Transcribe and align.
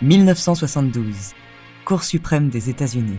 1972, 0.00 1.34
Cour 1.84 2.04
suprême 2.04 2.50
des 2.50 2.70
États-Unis. 2.70 3.18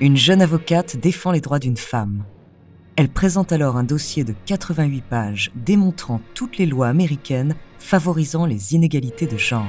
Une 0.00 0.16
jeune 0.16 0.40
avocate 0.40 0.96
défend 0.96 1.32
les 1.32 1.42
droits 1.42 1.58
d'une 1.58 1.76
femme. 1.76 2.24
Elle 2.96 3.10
présente 3.10 3.52
alors 3.52 3.76
un 3.76 3.84
dossier 3.84 4.24
de 4.24 4.34
88 4.46 5.04
pages 5.04 5.52
démontrant 5.54 6.22
toutes 6.32 6.56
les 6.56 6.64
lois 6.64 6.88
américaines 6.88 7.56
favorisant 7.78 8.46
les 8.46 8.74
inégalités 8.74 9.26
de 9.26 9.36
genre. 9.36 9.66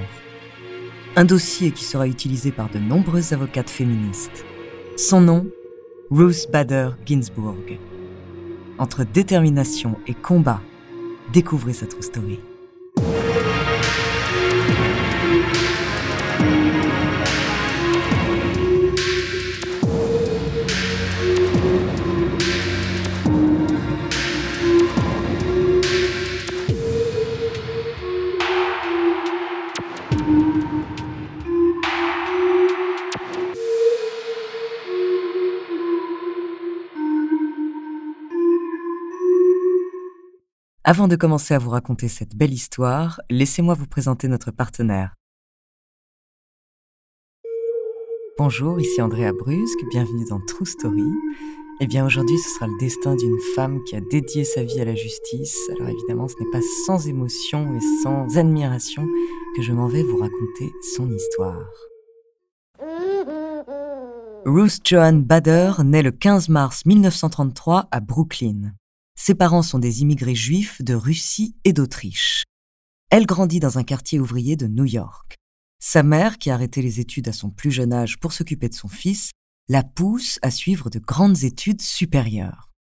Un 1.18 1.26
dossier 1.26 1.72
qui 1.72 1.84
sera 1.84 2.08
utilisé 2.08 2.54
par 2.54 2.70
de 2.70 2.80
nombreuses 2.80 3.34
avocates 3.34 3.70
féministes. 3.70 4.46
Son 4.96 5.20
nom 5.20 5.46
Ruth 6.10 6.48
Bader 6.54 6.92
Ginsburg. 7.06 7.80
Entre 8.78 9.04
détermination 9.04 9.98
et 10.08 10.14
combat, 10.14 10.62
découvrez 11.34 11.74
sa 11.74 11.86
true 11.86 12.02
story. 12.02 12.40
Avant 40.86 41.08
de 41.08 41.16
commencer 41.16 41.54
à 41.54 41.60
vous 41.60 41.70
raconter 41.70 42.10
cette 42.10 42.36
belle 42.36 42.52
histoire, 42.52 43.22
laissez-moi 43.30 43.74
vous 43.74 43.88
présenter 43.88 44.28
notre 44.28 44.52
partenaire. 44.52 45.16
Bonjour, 48.38 48.82
ici 48.82 49.02
Andrea 49.02 49.32
Brusque, 49.32 49.80
bienvenue 49.92 50.26
dans 50.26 50.42
True 50.42 50.66
Story. 50.66 51.10
Eh 51.80 51.88
bien 51.88 52.06
aujourd'hui 52.06 52.38
ce 52.38 52.50
sera 52.50 52.68
le 52.68 52.78
destin 52.82 53.16
d'une 53.16 53.40
femme 53.56 53.82
qui 53.86 53.96
a 53.96 54.02
dédié 54.02 54.44
sa 54.44 54.64
vie 54.64 54.82
à 54.82 54.84
la 54.84 54.96
justice. 54.96 55.58
Alors 55.70 55.88
évidemment 55.88 56.28
ce 56.28 56.36
n'est 56.38 56.52
pas 56.52 56.66
sans 56.86 57.08
émotion 57.08 57.78
et 57.78 58.04
sans 58.04 58.38
admiration 58.38 59.08
que 59.56 59.62
je 59.62 59.72
m'en 59.72 59.88
vais 59.88 60.04
vous 60.04 60.18
raconter 60.18 60.70
son 60.98 61.10
histoire. 61.10 61.72
Ruth 64.46 64.82
Joan 64.84 65.24
Bader 65.24 65.76
naît 65.86 66.04
le 66.04 66.12
15 66.12 66.50
mars 66.50 66.86
1933 66.86 67.88
à 67.90 68.02
Brooklyn. 68.02 68.74
Ses 69.16 69.36
parents 69.36 69.62
sont 69.62 69.80
des 69.80 70.02
immigrés 70.02 70.36
juifs 70.36 70.82
de 70.82 70.94
Russie 70.94 71.56
et 71.64 71.74
d'Autriche. 71.74 72.44
Elle 73.10 73.26
grandit 73.26 73.60
dans 73.60 73.78
un 73.78 73.84
quartier 73.84 74.20
ouvrier 74.20 74.56
de 74.56 74.68
New 74.68 74.86
York. 74.86 75.36
Sa 75.80 76.02
mère, 76.02 76.38
qui 76.38 76.50
a 76.50 76.56
arrêté 76.56 76.82
les 76.82 77.00
études 77.00 77.28
à 77.28 77.34
son 77.34 77.50
plus 77.50 77.72
jeune 77.72 77.94
âge 77.94 78.20
pour 78.20 78.34
s'occuper 78.34 78.70
de 78.70 78.74
son 78.74 78.88
fils, 78.88 79.32
la 79.70 79.84
pousse 79.84 80.40
à 80.42 80.50
suivre 80.50 80.90
de 80.90 81.00
grandes 81.00 81.44
études 81.44 81.82
supérieures. 81.82 82.72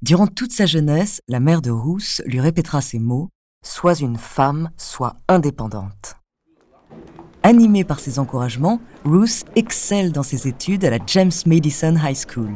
Durant 0.00 0.26
toute 0.26 0.52
sa 0.52 0.66
jeunesse, 0.66 1.20
la 1.26 1.40
mère 1.40 1.60
de 1.60 1.70
Ruth 1.70 2.22
lui 2.24 2.40
répétera 2.40 2.80
ces 2.80 2.98
mots 2.98 3.30
Sois 3.64 3.98
une 3.98 4.16
femme, 4.16 4.70
sois 4.76 5.16
indépendante. 5.26 6.14
Animée 7.42 7.84
par 7.84 7.98
ces 7.98 8.18
encouragements, 8.18 8.80
Ruth 9.04 9.44
excelle 9.56 10.12
dans 10.12 10.22
ses 10.22 10.46
études 10.46 10.84
à 10.84 10.90
la 10.90 10.98
James 11.06 11.32
Madison 11.46 11.96
High 11.96 12.16
School. 12.16 12.52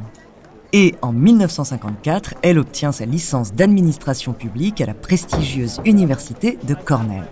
Et 0.75 0.95
en 1.03 1.13
1954, 1.13 2.35
elle 2.43 2.59
obtient 2.59 2.93
sa 2.93 3.05
licence 3.05 3.53
d'administration 3.53 4.33
publique 4.33 4.81
à 4.81 4.87
la 4.87 4.95
prestigieuse 4.95 5.83
université 5.85 6.59
de 6.67 6.75
Cornell. 6.75 7.29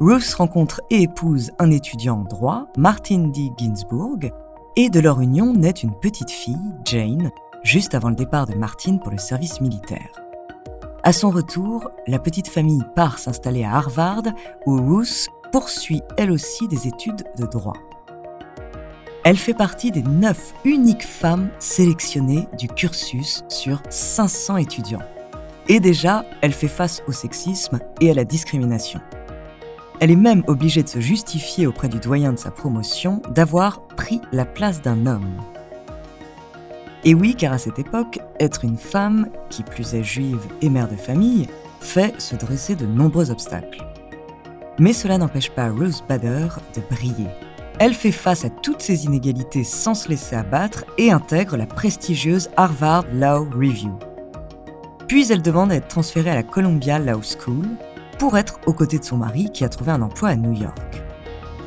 Ruth 0.00 0.34
rencontre 0.34 0.82
et 0.90 1.02
épouse 1.02 1.50
un 1.58 1.70
étudiant 1.70 2.20
en 2.20 2.24
droit, 2.24 2.66
Martin 2.76 3.30
D. 3.34 3.50
Ginsburg, 3.58 4.30
et 4.76 4.90
de 4.90 5.00
leur 5.00 5.20
union 5.22 5.54
naît 5.54 5.70
une 5.70 5.98
petite 5.98 6.30
fille, 6.30 6.54
Jane, 6.84 7.30
juste 7.64 7.94
avant 7.94 8.10
le 8.10 8.14
départ 8.14 8.46
de 8.46 8.54
Martin 8.54 8.98
pour 8.98 9.10
le 9.10 9.18
service 9.18 9.62
militaire. 9.62 10.22
À 11.02 11.12
son 11.12 11.30
retour, 11.30 11.90
la 12.06 12.18
petite 12.18 12.48
famille 12.48 12.84
part 12.94 13.18
s'installer 13.18 13.64
à 13.64 13.74
Harvard, 13.76 14.24
où 14.66 14.76
Ruth 14.76 15.28
poursuit 15.52 16.02
elle 16.16 16.30
aussi 16.30 16.68
des 16.68 16.86
études 16.86 17.24
de 17.36 17.46
droit. 17.46 17.76
Elle 19.24 19.36
fait 19.36 19.54
partie 19.54 19.90
des 19.90 20.02
neuf 20.02 20.54
uniques 20.64 21.04
femmes 21.04 21.50
sélectionnées 21.58 22.48
du 22.56 22.68
cursus 22.68 23.44
sur 23.48 23.82
500 23.90 24.56
étudiants. 24.56 25.02
Et 25.68 25.80
déjà, 25.80 26.24
elle 26.40 26.52
fait 26.52 26.68
face 26.68 27.02
au 27.06 27.12
sexisme 27.12 27.78
et 28.00 28.10
à 28.10 28.14
la 28.14 28.24
discrimination. 28.24 29.00
Elle 30.00 30.10
est 30.10 30.16
même 30.16 30.44
obligée 30.46 30.82
de 30.82 30.88
se 30.88 31.00
justifier 31.00 31.66
auprès 31.66 31.88
du 31.88 31.98
doyen 31.98 32.32
de 32.32 32.38
sa 32.38 32.50
promotion 32.50 33.20
d'avoir 33.34 33.82
pris 33.88 34.20
la 34.32 34.46
place 34.46 34.80
d'un 34.80 35.06
homme. 35.06 35.42
Et 37.04 37.14
oui, 37.14 37.34
car 37.34 37.52
à 37.52 37.58
cette 37.58 37.78
époque, 37.78 38.18
être 38.40 38.64
une 38.64 38.78
femme, 38.78 39.28
qui 39.50 39.62
plus 39.62 39.94
est 39.94 40.02
juive 40.02 40.40
et 40.62 40.70
mère 40.70 40.88
de 40.88 40.96
famille, 40.96 41.48
fait 41.80 42.18
se 42.20 42.34
dresser 42.36 42.76
de 42.76 42.86
nombreux 42.86 43.30
obstacles. 43.30 43.84
Mais 44.78 44.92
cela 44.92 45.18
n'empêche 45.18 45.50
pas 45.50 45.70
Rose 45.70 46.04
Bader 46.08 46.48
de 46.74 46.80
briller. 46.90 47.28
Elle 47.80 47.94
fait 47.94 48.12
face 48.12 48.44
à 48.44 48.50
toutes 48.50 48.80
ces 48.80 49.04
inégalités 49.04 49.64
sans 49.64 49.94
se 49.94 50.08
laisser 50.08 50.36
abattre 50.36 50.84
et 50.98 51.12
intègre 51.12 51.56
la 51.56 51.66
prestigieuse 51.66 52.48
Harvard 52.56 53.04
Law 53.12 53.48
Review. 53.52 53.98
Puis 55.06 55.30
elle 55.32 55.42
demande 55.42 55.72
à 55.72 55.76
être 55.76 55.88
transférée 55.88 56.30
à 56.30 56.34
la 56.34 56.42
Columbia 56.42 56.98
Law 56.98 57.20
School 57.22 57.66
pour 58.18 58.36
être 58.36 58.58
aux 58.66 58.72
côtés 58.72 58.98
de 58.98 59.04
son 59.04 59.16
mari 59.16 59.50
qui 59.52 59.64
a 59.64 59.68
trouvé 59.68 59.92
un 59.92 60.02
emploi 60.02 60.30
à 60.30 60.36
New 60.36 60.52
York. 60.52 61.02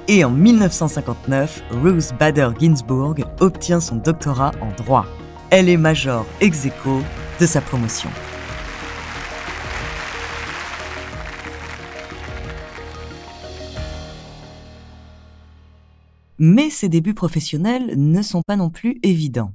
Et 0.07 0.23
en 0.25 0.29
1959, 0.29 1.63
Ruth 1.81 2.13
Bader 2.19 2.49
Ginsburg 2.59 3.16
obtient 3.39 3.79
son 3.79 3.95
doctorat 3.95 4.51
en 4.61 4.72
droit. 4.83 5.05
Elle 5.49 5.69
est 5.69 5.78
major 5.78 6.25
ex 6.39 6.66
aequo 6.66 7.01
de 7.39 7.45
sa 7.45 7.61
promotion. 7.61 8.09
Mais 16.44 16.72
ses 16.72 16.90
débuts 16.90 17.13
professionnels 17.13 17.94
ne 17.97 18.24
sont 18.24 18.41
pas 18.41 18.56
non 18.56 18.72
plus 18.72 19.00
évidents. 19.03 19.53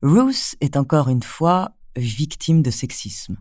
Ruth 0.00 0.56
est 0.62 0.78
encore 0.78 1.10
une 1.10 1.22
fois 1.22 1.72
victime 1.96 2.62
de 2.62 2.70
sexisme. 2.70 3.36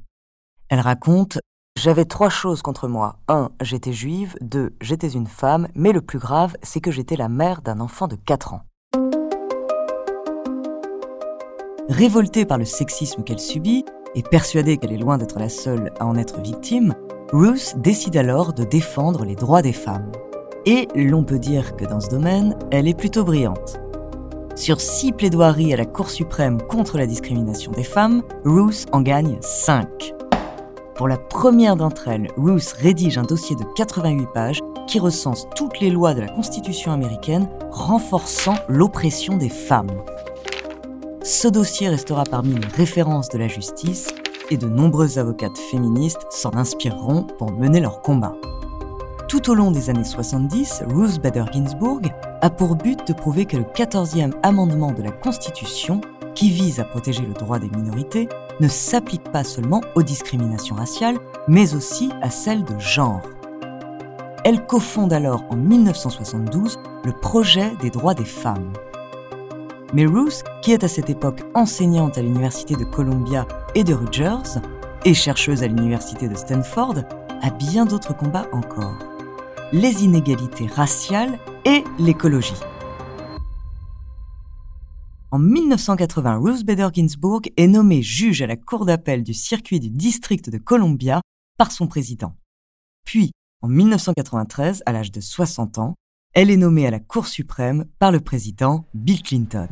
Elle 0.68 0.82
raconte 0.82 1.40
J'avais 1.80 2.04
trois 2.04 2.28
choses 2.30 2.62
contre 2.62 2.90
moi. 2.90 3.20
Un, 3.30 3.52
j'étais 3.62 3.94
juive. 3.94 4.36
Deux, 4.42 4.76
j'étais 4.82 5.12
une 5.12 5.28
femme. 5.28 5.70
Mais 5.76 5.94
le 5.94 6.02
plus 6.02 6.20
grave, 6.20 6.58
c'est 6.62 6.82
que 6.82 6.92
j'étais 6.92 7.16
la 7.16 7.30
mère 7.30 7.62
d'un 7.62 7.80
enfant 7.80 8.10
de 8.10 8.18
4 8.18 8.54
ans. 8.54 8.64
Révoltée 11.88 12.46
par 12.46 12.58
le 12.58 12.66
sexisme 12.66 13.24
qu'elle 13.24 13.40
subit 13.40 13.86
et 14.14 14.24
persuadée 14.24 14.76
qu'elle 14.76 14.92
est 14.92 14.98
loin 14.98 15.18
d'être 15.18 15.40
la 15.40 15.48
seule 15.48 15.94
à 16.02 16.06
en 16.06 16.18
être 16.18 16.42
victime, 16.42 16.96
Ruth 17.32 17.76
décide 17.78 18.18
alors 18.18 18.52
de 18.52 18.66
défendre 18.66 19.24
les 19.24 19.36
droits 19.36 19.62
des 19.62 19.72
femmes. 19.72 20.12
Et 20.66 20.88
l'on 20.96 21.24
peut 21.24 21.40
dire 21.40 21.76
que 21.76 21.84
dans 21.84 22.00
ce 22.00 22.10
domaine, 22.10 22.56
elle 22.72 22.88
est 22.88 22.98
plutôt 22.98 23.26
brillante. 23.26 23.80
Sur 24.56 24.80
six 24.80 25.12
plaidoiries 25.12 25.74
à 25.74 25.78
la 25.78 25.86
Cour 25.86 26.10
suprême 26.10 26.62
contre 26.62 26.98
la 26.98 27.06
discrimination 27.06 27.72
des 27.72 27.84
femmes, 27.84 28.22
Ruth 28.46 28.86
en 28.92 29.02
gagne 29.02 29.38
5. 29.42 30.14
Pour 30.96 31.08
la 31.08 31.18
première 31.18 31.76
d'entre 31.76 32.08
elles, 32.08 32.30
Ruth 32.38 32.76
rédige 32.80 33.18
un 33.18 33.24
dossier 33.24 33.56
de 33.56 33.64
88 33.76 34.28
pages 34.34 34.60
qui 34.88 35.00
recense 35.00 35.48
toutes 35.56 35.80
les 35.80 35.90
lois 35.90 36.14
de 36.14 36.22
la 36.22 36.30
Constitution 36.30 36.92
américaine 36.92 37.50
renforçant 37.72 38.56
l'oppression 38.70 39.36
des 39.36 39.50
femmes. 39.50 40.04
Ce 41.24 41.48
dossier 41.48 41.90
restera 41.90 42.24
parmi 42.24 42.54
les 42.54 42.68
références 42.68 43.30
de 43.30 43.38
la 43.38 43.48
justice 43.48 44.14
et 44.50 44.58
de 44.58 44.68
nombreuses 44.68 45.18
avocates 45.18 45.58
féministes 45.72 46.26
s'en 46.30 46.56
inspireront 46.56 47.24
pour 47.24 47.52
mener 47.52 47.80
leur 47.80 48.02
combat. 48.02 48.36
Tout 49.34 49.50
au 49.50 49.56
long 49.56 49.72
des 49.72 49.90
années 49.90 50.04
70, 50.04 50.84
Ruth 50.90 51.20
Bader 51.20 51.46
Ginsburg 51.52 52.02
a 52.42 52.52
pour 52.52 52.76
but 52.76 53.08
de 53.08 53.14
prouver 53.14 53.48
que 53.48 53.58
le 53.58 53.64
14e 53.64 54.32
amendement 54.44 54.92
de 54.92 55.02
la 55.02 55.10
Constitution, 55.10 56.02
qui 56.36 56.52
vise 56.52 56.80
à 56.80 56.84
protéger 56.84 57.26
le 57.26 57.34
droit 57.34 57.58
des 57.58 57.72
minorités, 57.76 58.30
ne 58.60 58.68
s'applique 58.68 59.24
pas 59.32 59.44
seulement 59.44 59.82
aux 59.96 60.04
discriminations 60.04 60.76
raciales, 60.76 61.18
mais 61.48 61.74
aussi 61.74 62.12
à 62.22 62.30
celles 62.30 62.64
de 62.64 62.78
genre. 62.78 63.24
Elle 64.44 64.68
cofonde 64.68 65.12
alors 65.12 65.44
en 65.50 65.56
1972 65.56 66.78
le 67.04 67.12
projet 67.12 67.72
des 67.82 67.90
droits 67.90 68.14
des 68.14 68.26
femmes. 68.26 68.72
Mais 69.96 70.06
Ruth, 70.06 70.44
qui 70.62 70.74
est 70.74 70.84
à 70.84 70.88
cette 70.88 71.10
époque 71.10 71.42
enseignante 71.56 72.20
à 72.20 72.22
l'université 72.22 72.76
de 72.76 72.84
Columbia 72.84 73.48
et 73.74 73.84
de 73.84 73.96
Rutgers, 73.96 74.62
et 75.06 75.16
chercheuse 75.16 75.64
à 75.64 75.68
l'université 75.68 76.28
de 76.28 76.36
Stanford, 76.36 76.98
a 77.42 77.50
bien 77.50 77.88
d'autres 77.88 78.16
combats 78.16 78.46
encore 78.52 79.13
les 79.74 80.04
inégalités 80.04 80.68
raciales 80.68 81.40
et 81.66 81.84
l'écologie. 81.98 82.54
En 85.32 85.40
1980, 85.40 86.38
Ruth 86.38 86.64
Bader 86.64 86.90
Ginsburg 86.94 87.42
est 87.58 87.68
nommée 87.68 88.04
juge 88.04 88.44
à 88.44 88.48
la 88.48 88.56
Cour 88.56 88.86
d'appel 88.86 89.24
du 89.24 89.34
circuit 89.34 89.80
du 89.80 89.90
district 89.90 90.52
de 90.52 90.60
Columbia 90.60 91.22
par 91.58 91.72
son 91.72 91.88
président. 91.88 92.36
Puis, 93.04 93.32
en 93.64 93.68
1993, 93.68 94.84
à 94.86 94.92
l'âge 94.92 95.12
de 95.12 95.20
60 95.20 95.80
ans, 95.80 95.96
elle 96.36 96.52
est 96.52 96.58
nommée 96.58 96.86
à 96.86 96.92
la 96.92 97.00
Cour 97.00 97.26
suprême 97.26 97.86
par 97.98 98.12
le 98.12 98.20
président 98.20 98.86
Bill 98.94 99.24
Clinton. 99.24 99.70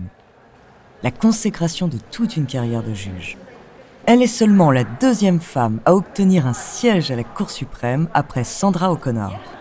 La 1.04 1.12
consécration 1.12 1.88
de 1.88 2.00
toute 2.10 2.38
une 2.38 2.48
carrière 2.48 2.84
de 2.84 2.96
juge. 2.96 3.38
Elle 4.08 4.24
est 4.24 4.28
seulement 4.28 4.72
la 4.72 4.84
deuxième 4.84 5.40
femme 5.40 5.80
à 5.86 5.94
obtenir 5.94 6.48
un 6.48 6.54
siège 6.54 7.12
à 7.12 7.16
la 7.16 7.24
Cour 7.24 7.52
suprême 7.52 8.10
après 8.16 8.44
Sandra 8.44 8.92
O'Connor. 8.92 9.61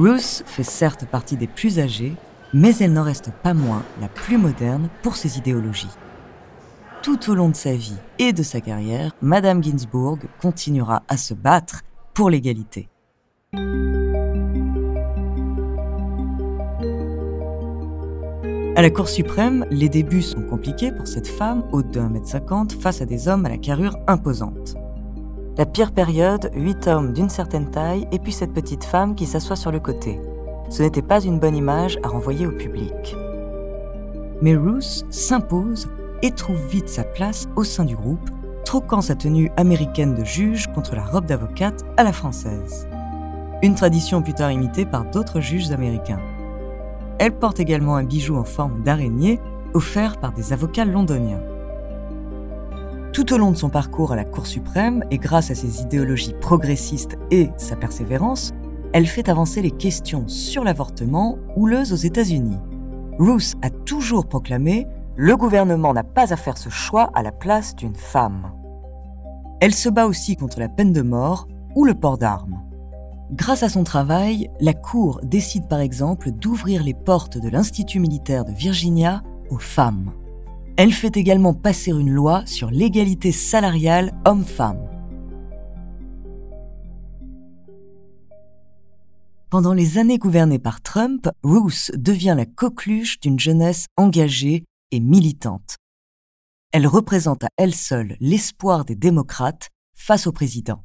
Ruth 0.00 0.44
fait 0.46 0.62
certes 0.62 1.04
partie 1.04 1.36
des 1.36 1.46
plus 1.46 1.78
âgées, 1.78 2.14
mais 2.54 2.74
elle 2.78 2.94
n'en 2.94 3.02
reste 3.02 3.30
pas 3.42 3.52
moins 3.52 3.82
la 4.00 4.08
plus 4.08 4.38
moderne 4.38 4.88
pour 5.02 5.14
ses 5.14 5.36
idéologies. 5.36 5.94
Tout 7.02 7.30
au 7.30 7.34
long 7.34 7.50
de 7.50 7.54
sa 7.54 7.74
vie 7.74 7.98
et 8.18 8.32
de 8.32 8.42
sa 8.42 8.62
carrière, 8.62 9.12
Madame 9.20 9.62
Ginsburg 9.62 10.20
continuera 10.40 11.02
à 11.08 11.18
se 11.18 11.34
battre 11.34 11.82
pour 12.14 12.30
l'égalité. 12.30 12.88
À 18.76 18.80
la 18.80 18.88
Cour 18.88 19.10
suprême, 19.10 19.66
les 19.70 19.90
débuts 19.90 20.22
sont 20.22 20.40
compliqués 20.40 20.92
pour 20.92 21.08
cette 21.08 21.28
femme, 21.28 21.64
haute 21.72 21.90
de 21.90 22.00
1m50, 22.00 22.80
face 22.80 23.02
à 23.02 23.04
des 23.04 23.28
hommes 23.28 23.44
à 23.44 23.50
la 23.50 23.58
carrure 23.58 23.98
imposante. 24.06 24.76
La 25.60 25.66
pire 25.66 25.92
période, 25.92 26.50
huit 26.54 26.86
hommes 26.86 27.12
d'une 27.12 27.28
certaine 27.28 27.70
taille 27.70 28.08
et 28.12 28.18
puis 28.18 28.32
cette 28.32 28.54
petite 28.54 28.82
femme 28.82 29.14
qui 29.14 29.26
s'assoit 29.26 29.56
sur 29.56 29.70
le 29.70 29.78
côté. 29.78 30.18
Ce 30.70 30.82
n'était 30.82 31.02
pas 31.02 31.22
une 31.22 31.38
bonne 31.38 31.54
image 31.54 31.98
à 32.02 32.08
renvoyer 32.08 32.46
au 32.46 32.50
public. 32.50 33.14
Mais 34.40 34.56
Ruth 34.56 35.04
s'impose 35.10 35.90
et 36.22 36.30
trouve 36.30 36.56
vite 36.70 36.88
sa 36.88 37.04
place 37.04 37.46
au 37.56 37.64
sein 37.64 37.84
du 37.84 37.94
groupe, 37.94 38.30
troquant 38.64 39.02
sa 39.02 39.14
tenue 39.14 39.52
américaine 39.58 40.14
de 40.14 40.24
juge 40.24 40.66
contre 40.68 40.94
la 40.94 41.04
robe 41.04 41.26
d'avocate 41.26 41.84
à 41.98 42.04
la 42.04 42.14
française. 42.14 42.88
Une 43.62 43.74
tradition 43.74 44.22
plus 44.22 44.32
tard 44.32 44.52
imitée 44.52 44.86
par 44.86 45.04
d'autres 45.10 45.40
juges 45.40 45.72
américains. 45.72 46.22
Elle 47.18 47.32
porte 47.32 47.60
également 47.60 47.96
un 47.96 48.04
bijou 48.04 48.36
en 48.36 48.44
forme 48.44 48.82
d'araignée 48.82 49.38
offert 49.74 50.20
par 50.20 50.32
des 50.32 50.54
avocats 50.54 50.86
londoniens. 50.86 51.42
Tout 53.12 53.32
au 53.32 53.38
long 53.38 53.50
de 53.50 53.56
son 53.56 53.70
parcours 53.70 54.12
à 54.12 54.16
la 54.16 54.24
Cour 54.24 54.46
suprême, 54.46 55.04
et 55.10 55.18
grâce 55.18 55.50
à 55.50 55.56
ses 55.56 55.82
idéologies 55.82 56.34
progressistes 56.40 57.18
et 57.32 57.50
sa 57.56 57.74
persévérance, 57.74 58.52
elle 58.92 59.06
fait 59.06 59.28
avancer 59.28 59.62
les 59.62 59.72
questions 59.72 60.28
sur 60.28 60.62
l'avortement 60.62 61.36
houleuses 61.56 61.92
aux 61.92 61.96
États-Unis. 61.96 62.58
Ruth 63.18 63.54
a 63.62 63.70
toujours 63.70 64.26
proclamé 64.26 64.86
Le 65.16 65.36
gouvernement 65.36 65.92
n'a 65.92 66.04
pas 66.04 66.32
à 66.32 66.36
faire 66.36 66.56
ce 66.56 66.68
choix 66.68 67.10
à 67.14 67.22
la 67.22 67.32
place 67.32 67.74
d'une 67.74 67.96
femme. 67.96 68.52
Elle 69.60 69.74
se 69.74 69.88
bat 69.88 70.06
aussi 70.06 70.36
contre 70.36 70.60
la 70.60 70.68
peine 70.68 70.92
de 70.92 71.02
mort 71.02 71.48
ou 71.74 71.84
le 71.84 71.94
port 71.94 72.16
d'armes. 72.16 72.62
Grâce 73.32 73.64
à 73.64 73.68
son 73.68 73.82
travail, 73.82 74.50
la 74.60 74.72
Cour 74.72 75.20
décide 75.24 75.66
par 75.66 75.80
exemple 75.80 76.30
d'ouvrir 76.30 76.84
les 76.84 76.94
portes 76.94 77.38
de 77.38 77.48
l'Institut 77.48 77.98
militaire 77.98 78.44
de 78.44 78.52
Virginia 78.52 79.22
aux 79.50 79.58
femmes. 79.58 80.12
Elle 80.82 80.94
fait 80.94 81.18
également 81.18 81.52
passer 81.52 81.90
une 81.90 82.08
loi 82.08 82.42
sur 82.46 82.70
l'égalité 82.70 83.32
salariale 83.32 84.18
homme-femme. 84.24 84.88
Pendant 89.50 89.74
les 89.74 89.98
années 89.98 90.16
gouvernées 90.16 90.58
par 90.58 90.80
Trump, 90.80 91.28
Ruth 91.42 91.92
devient 91.94 92.32
la 92.34 92.46
coqueluche 92.46 93.20
d'une 93.20 93.38
jeunesse 93.38 93.88
engagée 93.98 94.64
et 94.90 95.00
militante. 95.00 95.76
Elle 96.72 96.86
représente 96.86 97.44
à 97.44 97.48
elle 97.58 97.74
seule 97.74 98.16
l'espoir 98.18 98.86
des 98.86 98.96
démocrates 98.96 99.68
face 99.94 100.26
au 100.26 100.32
président. 100.32 100.82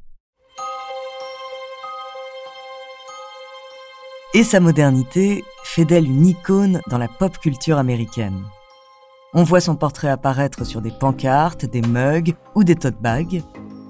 et 4.34 4.44
sa 4.44 4.60
modernité 4.60 5.42
fait 5.64 5.86
d'elle 5.86 6.04
une 6.04 6.26
icône 6.26 6.82
dans 6.90 6.98
la 6.98 7.08
pop 7.08 7.38
culture 7.38 7.78
américaine. 7.78 8.44
On 9.38 9.42
voit 9.42 9.60
son 9.60 9.76
portrait 9.76 10.08
apparaître 10.08 10.64
sur 10.64 10.80
des 10.80 10.90
pancartes, 10.90 11.66
des 11.66 11.82
mugs 11.82 12.34
ou 12.54 12.64
des 12.64 12.74
tote 12.74 13.02
bags, 13.02 13.42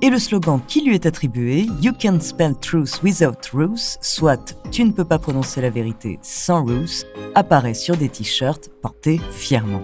et 0.03 0.11
le 0.11 0.19
slogan 0.19 0.61
qui 0.67 0.85
lui 0.85 0.97
est 0.97 1.07
attribué, 1.07 1.69
You 1.81 1.93
can 1.93 2.19
spell 2.19 2.57
truth 2.57 3.01
without 3.05 3.39
Ruth, 3.53 3.97
soit 4.01 4.57
Tu 4.73 4.83
ne 4.83 4.91
peux 4.91 5.05
pas 5.05 5.21
prononcer 5.21 5.61
la 5.61 5.71
vérité 5.71 6.19
sans 6.21 6.65
Ruth, 6.65 7.07
apparaît 7.37 7.75
sur 7.75 7.97
des 7.97 8.09
t-shirts 8.09 8.71
portés 8.83 9.21
fièrement. 9.31 9.83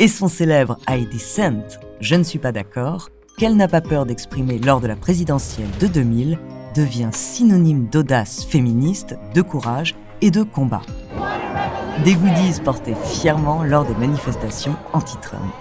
Et 0.00 0.08
son 0.08 0.26
célèbre 0.26 0.78
I 0.88 1.06
dissent, 1.06 1.78
Je 2.00 2.16
ne 2.16 2.24
suis 2.24 2.40
pas 2.40 2.50
d'accord, 2.50 3.10
qu'elle 3.38 3.54
n'a 3.54 3.68
pas 3.68 3.80
peur 3.80 4.04
d'exprimer 4.04 4.58
lors 4.58 4.80
de 4.80 4.88
la 4.88 4.96
présidentielle 4.96 5.70
de 5.78 5.86
2000, 5.86 6.40
devient 6.74 7.10
synonyme 7.12 7.86
d'audace 7.86 8.44
féministe, 8.44 9.16
de 9.32 9.42
courage 9.42 9.94
et 10.22 10.32
de 10.32 10.42
combat. 10.42 10.82
Des 12.04 12.14
goodies 12.14 12.60
portés 12.62 12.94
fièrement 12.94 13.64
lors 13.64 13.86
des 13.86 13.94
manifestations 13.94 14.76
anti-Trump. 14.92 15.54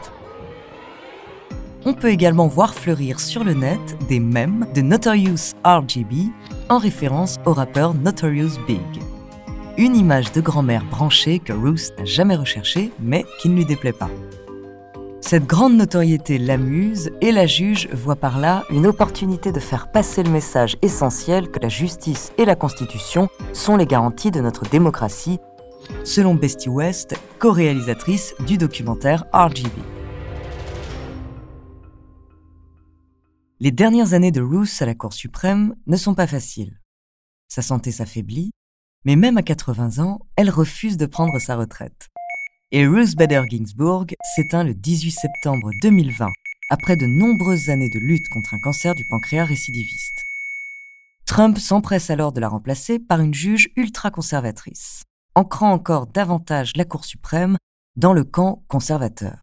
On 1.85 1.93
peut 1.93 2.09
également 2.09 2.47
voir 2.47 2.73
fleurir 2.73 3.19
sur 3.21 3.43
le 3.43 3.53
net 3.53 3.79
des 4.09 4.19
mèmes 4.19 4.67
de 4.75 4.81
Notorious 4.81 5.53
RGB 5.63 6.29
en 6.69 6.77
référence 6.77 7.37
au 7.45 7.53
rappeur 7.53 7.93
Notorious 7.93 8.59
Big. 8.67 8.79
Une 9.77 9.95
image 9.95 10.33
de 10.33 10.41
grand-mère 10.41 10.83
branchée 10.85 11.39
que 11.39 11.53
Ruth 11.53 11.93
n'a 11.97 12.05
jamais 12.05 12.35
recherchée 12.35 12.91
mais 12.99 13.25
qui 13.39 13.47
ne 13.47 13.55
lui 13.55 13.65
déplaît 13.65 13.93
pas. 13.93 14.09
Cette 15.21 15.47
grande 15.47 15.75
notoriété 15.75 16.38
l'amuse 16.38 17.11
et 17.21 17.31
la 17.31 17.47
juge 17.47 17.88
voit 17.93 18.15
par 18.15 18.39
là 18.39 18.63
une 18.69 18.85
opportunité 18.85 19.51
de 19.51 19.59
faire 19.59 19.88
passer 19.88 20.21
le 20.21 20.29
message 20.29 20.75
essentiel 20.81 21.49
que 21.49 21.59
la 21.59 21.69
justice 21.69 22.31
et 22.38 22.45
la 22.45 22.55
Constitution 22.55 23.29
sont 23.53 23.77
les 23.77 23.88
garanties 23.88 24.31
de 24.31 24.41
notre 24.41 24.69
démocratie, 24.69 25.39
selon 26.03 26.35
Bestie 26.35 26.69
West, 26.69 27.15
co-réalisatrice 27.39 28.33
du 28.47 28.57
documentaire 28.57 29.25
RGB. 29.33 29.71
Les 33.59 33.71
dernières 33.71 34.13
années 34.13 34.31
de 34.31 34.41
Ruth 34.41 34.77
à 34.81 34.85
la 34.85 34.95
Cour 34.95 35.13
suprême 35.13 35.75
ne 35.87 35.97
sont 35.97 36.15
pas 36.15 36.27
faciles. 36.27 36.79
Sa 37.47 37.61
santé 37.61 37.91
s'affaiblit, 37.91 38.51
mais 39.05 39.15
même 39.15 39.37
à 39.37 39.43
80 39.43 40.03
ans, 40.03 40.19
elle 40.35 40.49
refuse 40.49 40.97
de 40.97 41.05
prendre 41.05 41.39
sa 41.39 41.55
retraite 41.55 42.09
et 42.71 42.85
Ruth 42.85 43.15
Bader 43.15 43.43
Ginsburg 43.49 44.07
s'éteint 44.35 44.65
le 44.65 44.73
18 44.73 45.11
septembre 45.11 45.71
2020, 45.81 46.29
après 46.69 46.98
de 46.98 47.05
nombreuses 47.05 47.69
années 47.69 47.89
de 47.89 48.00
lutte 48.00 48.27
contre 48.27 48.53
un 48.53 48.60
cancer 48.60 48.95
du 48.95 49.05
pancréas 49.05 49.45
récidiviste. 49.45 50.25
Trump 51.25 51.57
s'empresse 51.57 52.10
alors 52.10 52.33
de 52.33 52.41
la 52.41 52.50
remplacer 52.50 53.00
par 53.00 53.21
une 53.21 53.33
juge 53.33 53.69
ultra-conservatrice, 53.77 55.03
ancrant 55.36 55.72
encore 55.72 56.08
davantage 56.08 56.72
la 56.75 56.86
Cour 56.86 57.04
suprême 57.06 57.58
dans 57.98 58.13
le 58.13 58.24
camp 58.24 58.63
conservateur. 58.68 59.42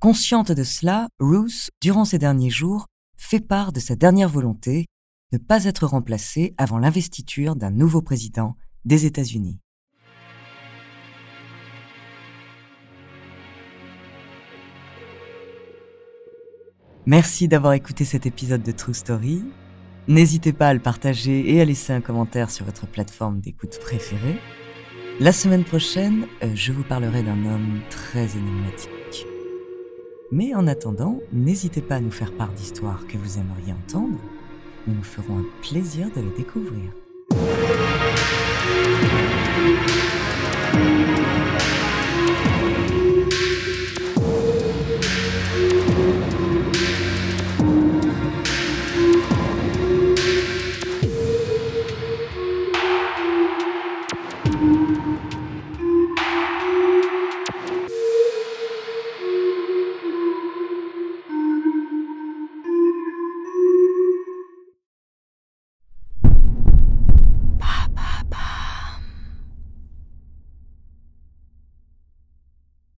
Consciente 0.00 0.50
de 0.50 0.64
cela, 0.64 1.08
Ruth, 1.20 1.70
durant 1.80 2.04
ces 2.04 2.18
derniers 2.18 2.50
jours, 2.50 2.86
fait 3.16 3.40
part 3.40 3.72
de 3.72 3.80
sa 3.80 3.94
dernière 3.94 4.28
volonté, 4.28 4.86
ne 5.30 5.38
pas 5.38 5.64
être 5.64 5.86
remplacée 5.86 6.54
avant 6.58 6.78
l'investiture 6.78 7.54
d'un 7.54 7.70
nouveau 7.70 8.02
président 8.02 8.56
des 8.84 9.06
États-Unis. 9.06 9.60
Merci 17.04 17.48
d'avoir 17.48 17.72
écouté 17.74 18.04
cet 18.04 18.26
épisode 18.26 18.62
de 18.62 18.72
True 18.72 18.94
Story. 18.94 19.44
N'hésitez 20.08 20.52
pas 20.52 20.68
à 20.68 20.74
le 20.74 20.80
partager 20.80 21.52
et 21.52 21.60
à 21.60 21.64
laisser 21.64 21.92
un 21.92 22.00
commentaire 22.00 22.50
sur 22.50 22.64
votre 22.64 22.86
plateforme 22.86 23.40
d'écoute 23.40 23.78
préférée. 23.80 24.38
La 25.20 25.30
semaine 25.32 25.64
prochaine, 25.64 26.26
euh, 26.42 26.48
je 26.54 26.72
vous 26.72 26.84
parlerai 26.84 27.22
d'un 27.22 27.44
homme 27.44 27.80
très 27.90 28.36
énigmatique. 28.36 29.26
Mais 30.30 30.54
en 30.54 30.66
attendant, 30.66 31.20
n'hésitez 31.32 31.82
pas 31.82 31.96
à 31.96 32.00
nous 32.00 32.10
faire 32.10 32.32
part 32.32 32.52
d'histoires 32.52 33.06
que 33.06 33.18
vous 33.18 33.38
aimeriez 33.38 33.72
entendre. 33.72 34.18
Nous 34.86 34.94
nous 34.94 35.02
ferons 35.02 35.38
un 35.38 35.44
plaisir 35.60 36.08
de 36.16 36.22
les 36.22 36.36
découvrir. 36.36 36.90